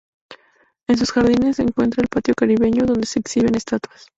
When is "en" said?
0.87-0.97